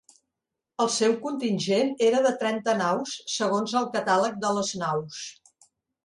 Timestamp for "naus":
2.79-3.13, 4.85-5.21